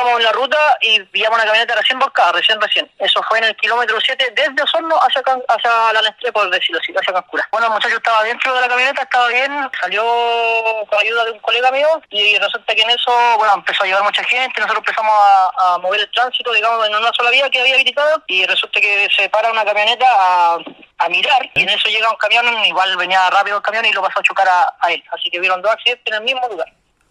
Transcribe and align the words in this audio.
íbamos 0.00 0.20
en 0.20 0.24
la 0.24 0.32
ruta 0.32 0.58
y 0.80 1.00
pillamos 1.04 1.38
una 1.38 1.46
camioneta 1.46 1.74
recién 1.74 1.98
volcada, 1.98 2.32
recién, 2.32 2.60
recién. 2.60 2.90
Eso 2.98 3.22
fue 3.28 3.38
en 3.38 3.44
el 3.44 3.56
kilómetro 3.56 4.00
7 4.00 4.32
desde 4.34 4.62
Osorno 4.62 4.96
hacia, 4.96 5.22
hacia 5.22 5.92
la 5.92 6.02
Nestlé, 6.02 6.32
por 6.32 6.50
decirlo 6.50 6.80
así, 6.80 6.92
hacia 6.96 7.12
Cancura. 7.12 7.46
Bueno, 7.52 7.66
el 7.66 7.72
muchacho 7.72 7.96
estaba 7.96 8.22
dentro 8.24 8.54
de 8.54 8.60
la 8.60 8.68
camioneta, 8.68 9.02
estaba 9.02 9.28
bien, 9.28 9.70
salió 9.80 10.04
con 10.88 10.98
ayuda 10.98 11.24
de 11.24 11.32
un 11.32 11.38
colega 11.40 11.70
mío 11.70 11.88
y 12.10 12.38
resulta 12.38 12.74
que 12.74 12.82
en 12.82 12.90
eso, 12.90 13.12
bueno, 13.38 13.54
empezó 13.54 13.84
a 13.84 13.86
llevar 13.86 14.02
mucha 14.02 14.24
gente, 14.24 14.60
nosotros 14.60 14.78
empezamos 14.86 15.14
a, 15.14 15.78
mover 15.78 16.00
el 16.00 16.10
tránsito, 16.10 16.52
digamos, 16.52 16.86
en 16.86 16.94
una 16.94 17.12
sola 17.12 17.30
vía 17.30 17.48
que 17.50 17.60
había 17.60 17.74
habilitado 17.74 18.22
y 18.26 18.44
resulta 18.46 18.80
que 18.80 19.08
se 19.16 19.28
para 19.28 19.50
una 19.50 19.64
camioneta 19.64 20.06
a, 20.08 21.08
mirar 21.08 21.50
y 21.54 21.62
en 21.62 21.68
eso 21.70 21.88
llega 21.88 22.10
un 22.10 22.16
camión, 22.16 22.46
igual 22.66 22.94
venía 22.96 23.30
rápido 23.30 23.56
el 23.56 23.62
camión 23.62 23.84
y 23.86 23.92
lo 23.92 24.02
pasó 24.02 24.20
a 24.20 24.22
chocar 24.22 24.46
a, 24.46 24.74
a 24.80 24.92
él. 24.92 25.02
Así 25.10 25.30
que 25.30 25.40
vieron 25.40 25.62
dos 25.62 25.72
accidentes 25.72 26.06
en 26.06 26.14
el 26.14 26.22
mismo 26.22 26.46
lugar. 26.46 26.70